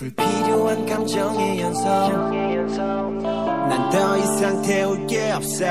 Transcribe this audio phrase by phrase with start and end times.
[0.00, 1.84] 불필요한 감정의 연속.
[1.84, 5.66] 난 더 이상 태울 게 없어.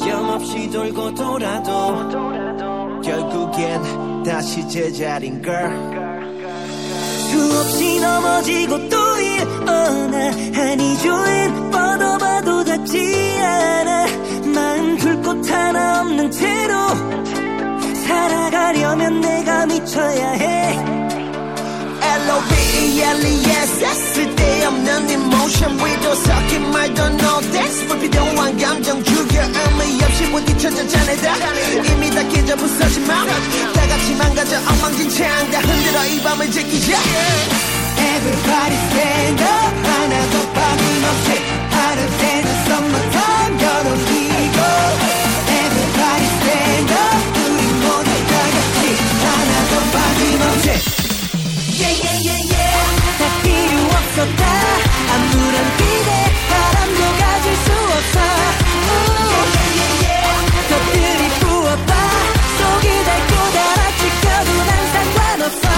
[0.00, 2.08] 하염없이 돌고 돌아도
[3.02, 5.92] 결국엔 다시 제자리인걸.
[7.30, 14.06] 수없이 넘어지고 또 일어나 한이 조엔 뻗어봐도 닿지 않아.
[14.54, 16.74] 마음 불꽃 하나 없는 채로
[18.06, 20.62] 살아가려면 내가 미쳐야 해
[22.12, 31.34] L-O-V-E-L-E-S 쓸데없는 emotion 위도 섞인 말도 no thanks 불필요한 감정 죽여 의미 없이 부딪혀져 자네다.
[31.90, 33.28] 이미 다 깨져 부서진 마음.
[33.72, 35.50] 다 같이 망가져 엉망진창.
[35.52, 36.98] 다 흔들어 이 밤을 지키자.
[37.96, 38.76] Everybody
[54.22, 54.44] 없었다.
[55.14, 56.10] 아무런 기대
[56.48, 58.20] 바람도 가질 수 없어.
[58.82, 60.02] Yeah yeah.
[60.02, 60.72] yeah yeah 더
[61.40, 61.90] 부어봐
[62.58, 65.68] 속이 닳고 달아 지켜도 난 상관없어.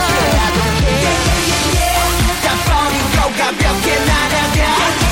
[2.42, 5.03] 다 버리고 가볍게 날아가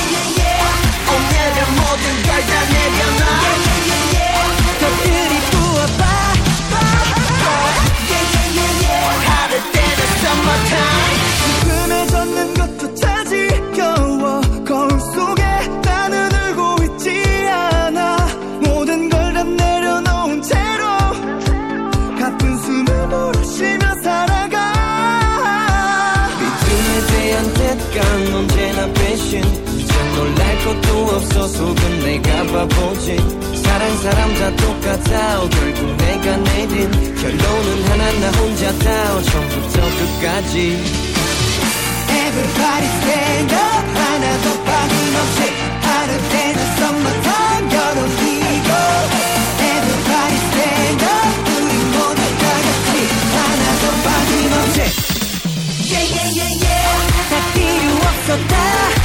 [33.03, 33.17] 바보지.
[33.63, 35.41] 사랑 사람 다 똑같아.
[35.41, 40.83] 어, 결국 내가 내린 결론은 하나 나 혼자다 어, 처음부터 끝까지.
[42.09, 43.85] Everybody stand up.
[43.99, 45.39] 하나도 빠짐없이
[45.81, 48.71] 하루 되는 summertime 여름이고.
[49.59, 51.51] Everybody stand up.
[51.51, 52.89] 우리 모두 다 같이
[53.35, 54.79] 하나도 빠짐없이.
[55.91, 56.93] Yeah yeah yeah yeah.
[57.29, 59.02] 다 필요 없었다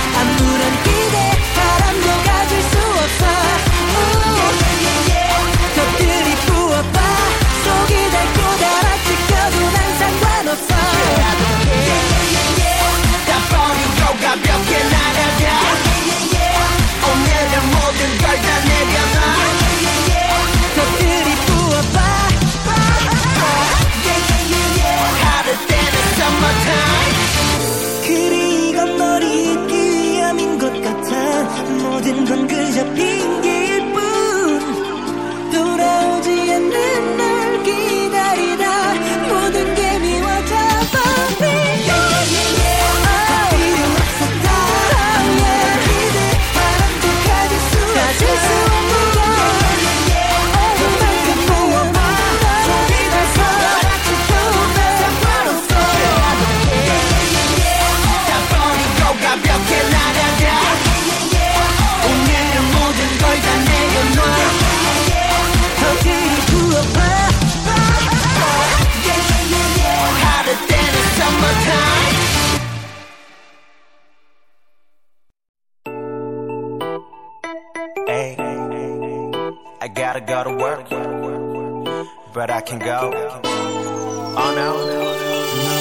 [82.48, 83.12] but I can go.
[83.44, 84.69] Oh no.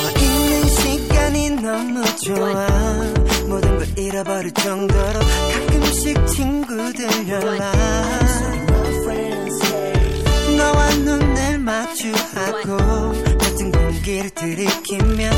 [0.03, 2.67] 너와 있는 시간이 너무 좋아
[3.47, 7.73] 모든 걸 잃어버릴 정도로 가끔씩 친구들 연락
[10.57, 12.77] 너와 눈을 마주하고
[13.37, 15.31] 같은 공기를 들이키면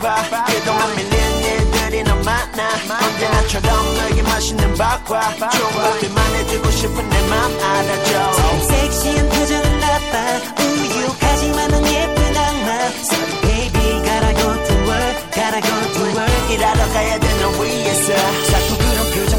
[0.00, 1.12] 바빠 그동안 밀린
[1.42, 2.68] 일들이 너무 많아.
[3.04, 8.32] 언제나처럼 너에게 맛있는 밥과 좋은 것들만 해주고 싶은 내 맘 알아줘.
[8.68, 10.62] 섹시한 표정은 나빠.
[10.62, 12.68] 우유하지만 넌 예쁜 악마.
[13.08, 16.52] Sorry baby gotta go to work gotta go to work.
[16.52, 18.12] 일하러 가야 돼 너 위해서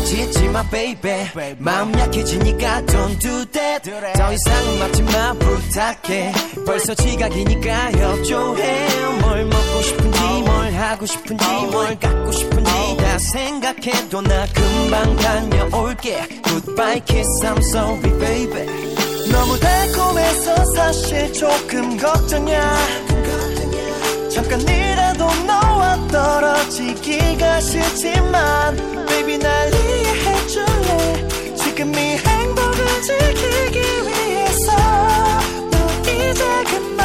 [0.09, 1.55] 자꾸 그런 표정 짓지 마 my baby.
[1.59, 3.91] 마음 약해지니까 don't do that.
[4.13, 6.33] 더 이상은 막지 마 부탁해.
[6.65, 8.87] 벌써 지각이니까 협조해.
[9.21, 16.27] 뭘 먹고 싶은지 뭘 하고 싶은지 뭘 갖고 싶은지 다 생각해도 나 금방 다녀올게.
[16.43, 18.65] Goodbye kiss I'm sorry baby.
[19.31, 22.77] 너무 달콤해서 사실 조금 걱정이야.
[24.33, 25.68] 잠깐이라도 너와
[26.11, 28.75] 떨어지기가 싫지만
[29.07, 31.27] Baby 날 이해해줄래?
[31.55, 34.71] 지금 이 행복을 지키기 위해서
[35.71, 36.99] 너 이제 그만.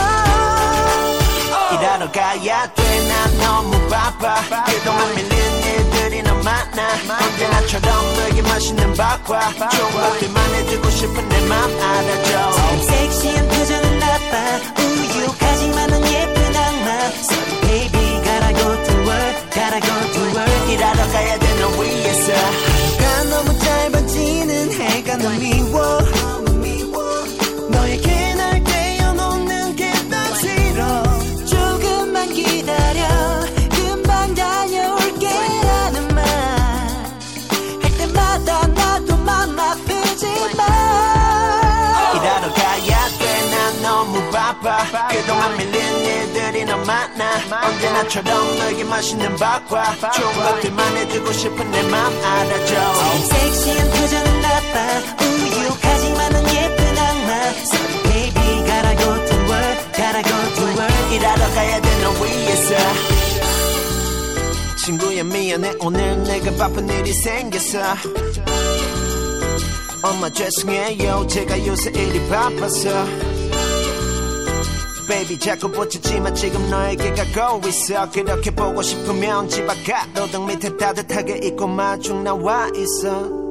[1.73, 3.09] 일하러 가야 돼.
[3.09, 4.37] 난 너무 바빠.
[4.67, 6.95] 그동안 밀린 일들이 너무 많아.
[7.25, 12.53] 언제나처럼 너에게 맛있는 밥과 좋은 것들만 해주고 싶은 내 맘 알아줘.
[12.83, 14.83] 섹시한 표정은 나빠.
[14.83, 17.11] 우유까지만은 예쁜 악마
[19.81, 22.32] to work 일하러 가야 돼너 위해서
[23.00, 25.64] 해가 너무 짧아지는 해가 너무
[44.61, 45.75] 바빠 그동안 밀린
[46.05, 47.67] 일들이 너무 많아.
[47.67, 52.75] 언제나처럼 너에게 맛있는 밥과 좋은 것들만 해주고 싶은 내 맘 알아줘.
[53.29, 55.25] 섹시한 표정은 나빠.
[55.25, 57.33] 우유까지만은 예쁜 악마.
[57.65, 61.15] Sorry baby gotta go to work gotta go to work.
[61.15, 62.75] 일하러 가야 돼너 위해서.
[64.85, 65.75] 친구야 미안해.
[65.81, 67.79] 오늘 내가 바쁜 일이 생겼어.
[70.03, 71.27] 엄마 죄송해요.
[71.27, 73.06] 제가 요새 일이 바빠서
[75.06, 78.11] Baby 자꾸 붙이지만 지금 너에게 가고 있어.
[78.11, 83.44] 그렇게 보고 싶으면 집앞 가로등 밑에 따뜻하게 입고 마중 나와 있어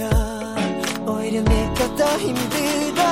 [0.00, 3.02] 보면 오히려 내가 더 힘들어.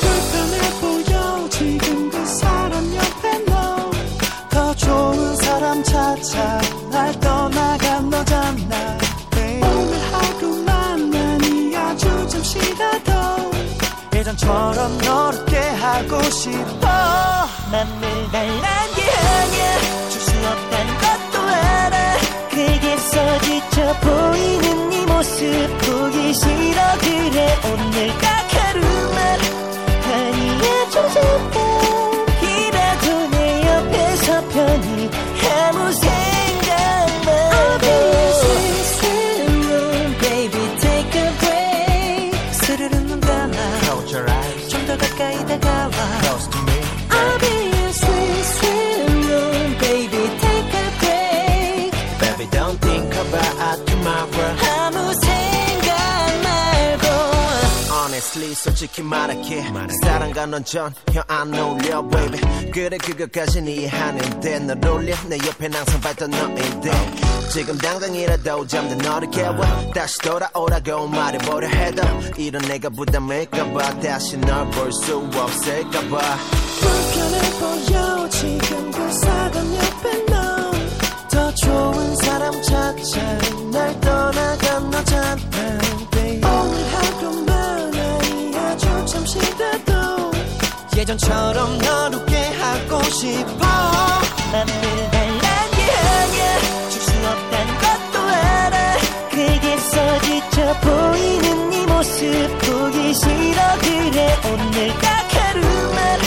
[0.00, 1.48] 불편해 보여.
[1.50, 3.90] 지금 그 사람 옆에 너.
[4.48, 6.60] 더 좋은 사람 찾아.
[6.90, 8.98] 날 떠나간 너잖아.
[9.62, 13.50] 오늘 하루만만이 아주 잠시라도.
[14.14, 16.86] 예전처럼 너를 깨하고 싶어.
[17.70, 20.08] 맘을 달란 게 아니야.
[20.08, 22.16] 줄수 없단 것도 알아.
[22.50, 24.65] 그게서 지쳐 보이는 네
[25.16, 25.46] 모습
[25.78, 26.80] 보기 싫어.
[27.00, 29.40] 그래 오늘 딱 하루만
[58.86, 59.64] 솔직히 말할게.
[60.02, 60.90] 사랑과 넌 전혀
[61.26, 62.70] 안 어울려 baby.
[62.70, 65.14] 그래 그것까진 이해하는데 널 올려.
[65.28, 66.90] 내 옆에 항상 봤던 너인데.
[67.52, 69.56] 지금 당장이라도 잠든 너를 깨워.
[69.92, 72.02] 다시 돌아오라고 말해보려 해도
[72.36, 74.00] 이런 내가 부담일까봐.
[74.00, 76.18] 다시 널 볼 수 없을까봐.
[76.80, 78.28] 불편해 보여.
[78.28, 80.66] 지금 그 사람 옆에 넌
[81.30, 83.20] 더 좋은 사람 찾아
[83.72, 85.85] 날 떠나간 너잖아
[91.06, 93.64] 예전처럼 너를 깨하고 싶어.
[94.50, 94.66] 맘을
[95.12, 95.38] 달란
[95.70, 96.58] 게 아니야
[96.90, 98.96] 줄수 없단 것도 알아.
[99.30, 103.78] 그게서 지쳐 보이는 네 모습 보기 싫어.
[103.82, 106.20] 그래 오늘 딱 하루만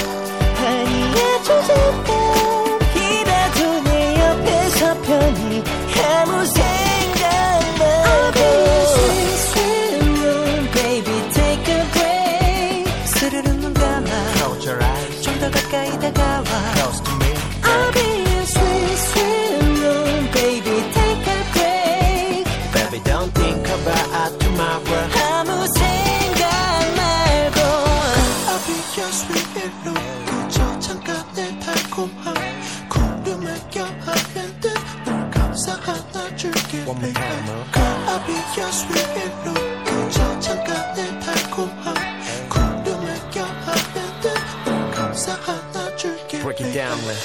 [0.66, 5.62] 아니야 좀 잠깐 이라도 내 옆에서 편히
[6.22, 6.89] 아무 생각
[46.42, 47.18] Break it down, man.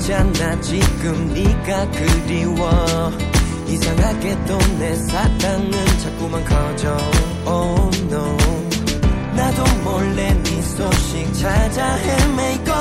[0.00, 0.60] 있잖아.
[0.60, 3.12] 지금 네가 그리워.
[3.66, 5.70] 이상하게 또내 사랑은
[6.02, 6.96] 자꾸만 커져.
[7.46, 8.36] Oh no.
[9.34, 12.72] 나도 몰래 네 소식 찾아 헤매고.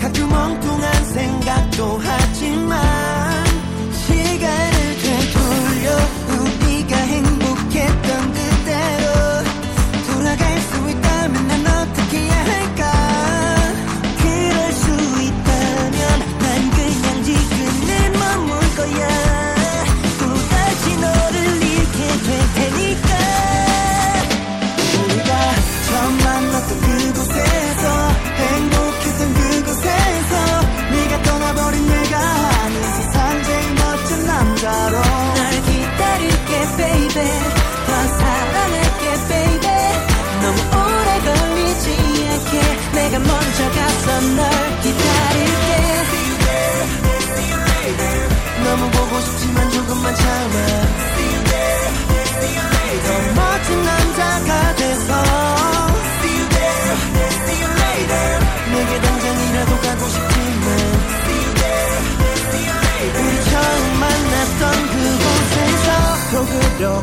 [0.00, 3.11] 가끔 엉뚱한 생각도 하지만.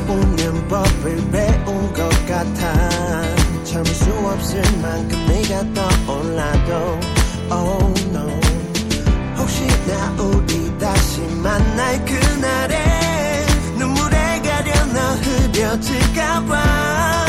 [0.08, 3.22] 웃는 법을 배운 것 같아.
[3.63, 7.00] 참을 수 없을 만큼 내가 떠올라도
[7.51, 8.29] Oh no.
[9.38, 13.46] 혹시나 우리 다시 만날 그날에
[13.77, 17.29] 눈물에 가려 나 흐려질까봐.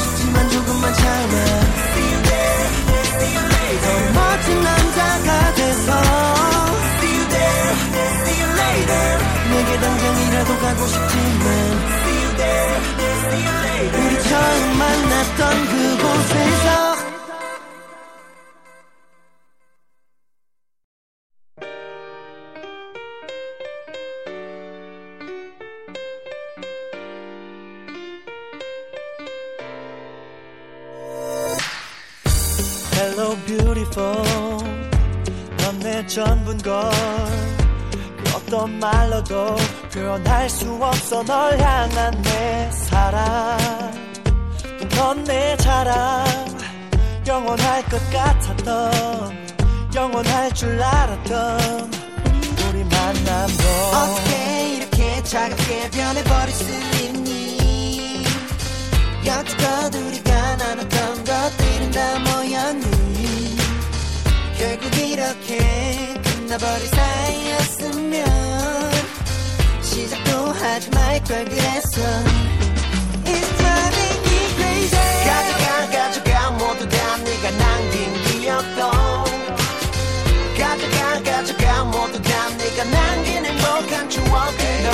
[0.00, 1.63] 싶지만 조금만 참아.
[39.24, 39.56] 말로도
[39.92, 43.58] 표현할 수 없어 널 향한 내 사랑.
[44.96, 46.24] 넌내 자랑.
[47.26, 49.46] 영원할 것 같았던
[49.94, 51.90] 영원할 줄 알았던
[52.68, 53.64] 우리 만남도
[53.94, 56.64] 어떻게 이렇게 차갑게 변해버릴 수
[57.02, 58.24] 있니?
[59.24, 63.56] 여태껏 우리가 나눴던 것들은 다 모였니?
[64.58, 68.93] 결국 이렇게 끝나버릴 사이였으면
[70.04, 72.00] 시작도 하지 말걸 그랬어
[73.24, 75.24] It's driving me crazy.
[75.24, 78.90] 가져가 가져가 모두 다 네가 남긴 기억도.
[80.58, 84.90] 가져가 가져가 모두 다 네가 남긴 행복한 추억들도.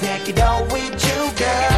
[0.00, 1.77] Take it all with you girl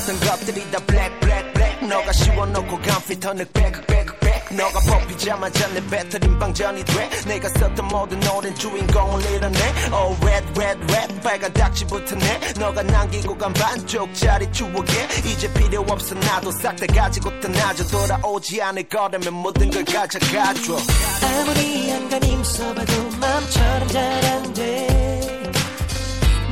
[0.00, 1.86] 했던 것들이 다 black black black.
[1.88, 4.54] 너가 씌워놓고 간 필터는 백 백, 백.
[4.54, 7.10] 너가 뽑히자마자 내 배터린 방전이 돼.
[7.26, 9.58] 내가 썼던 모든 노랜 주인공을 잃었네
[9.92, 11.20] Oh red red red.
[11.22, 15.08] 빨간 내 너가 남기고 간 반쪽짜리 추억에.
[15.26, 17.84] 이제 필요 없어 나도 싹 다 가지고 떠나줘.
[17.88, 20.78] 돌아오지 않을 거라면 모든 걸 가져가줘.
[21.22, 25.50] 아무리 안간 힘 써봐도 마음처럼 잘 안 돼.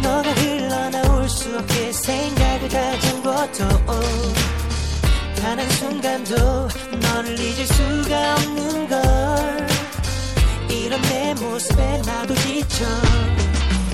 [0.03, 0.35] 너가
[1.59, 3.69] 없게 생각을 가진 것도
[5.41, 6.35] 단 한 순간도
[7.01, 9.67] 너를 잊을 수가 없는 걸.
[10.69, 12.85] 이런 내 모습에 나도 지쳐.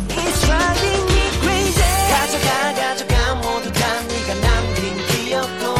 [0.08, 1.82] It's driving me crazy.
[2.10, 5.74] 가져가 가져가 모두 다 네가 남긴 기억도.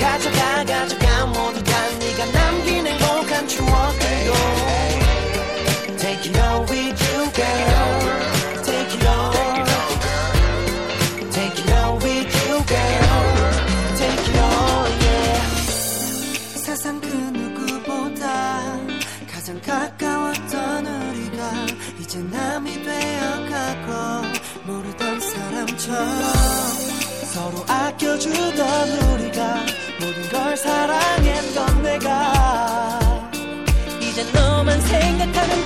[0.00, 3.91] 가져가 가져가 모두 다 네가 남긴 행복한 추억
[27.32, 29.56] 서로 아껴주던 우리가
[30.00, 33.30] 모든 걸 사랑했던 내가.
[34.00, 35.61] 이제 너만 생각하면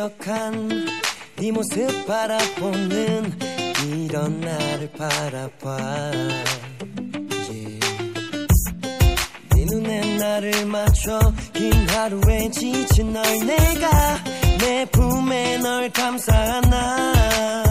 [0.00, 0.88] 울적한
[1.36, 3.38] 네 모습 바라보는
[3.86, 6.10] 이런 나를 바라봐.
[9.54, 11.18] 네 눈에 나를 맞춰
[11.52, 14.18] 긴 하루에 지친 널 내가
[14.60, 17.12] 내 품에 널 감싸나
[17.66, 17.69] 어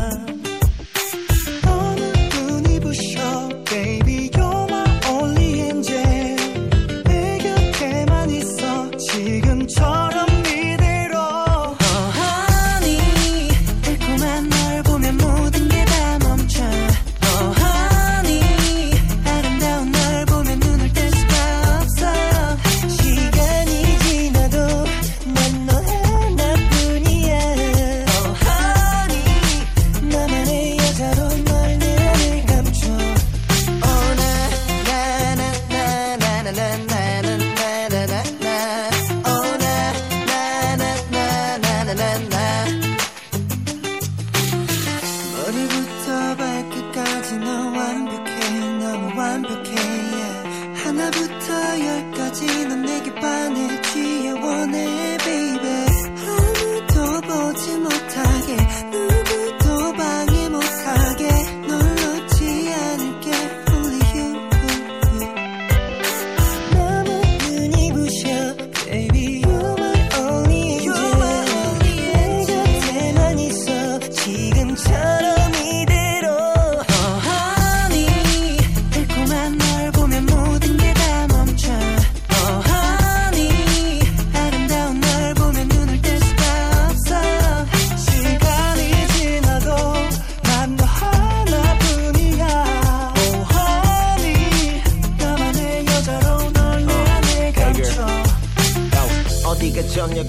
[47.37, 50.83] 너 완벽해 너무 완벽해 yeah.
[50.83, 55.18] 하나부터 열까지 넌 내게 반해 귀여워내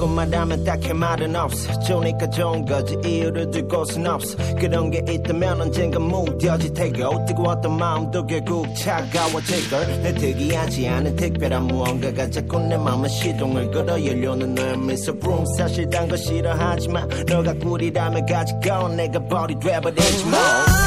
[0.00, 1.78] 좋냐고 말하면 딱히 말은 없어.
[1.80, 4.36] 좋으니까 좋은 거지 이유를 둘 곳은 없어.
[4.58, 11.66] 그런 게 있다면 언젠가 무뎌질 테고 뜨거웠던 마음도 결국 차가워질 걸 내 특이하지 않은 특별한
[11.66, 18.26] 무언가가 자꾸 내 맘에 시동을 걸어 열려는 너의 미소 룸 사실 딴거 싫어하지만 너가 꿀이라면
[18.26, 20.79] 가지고 내가 버리 돼버리지 뭐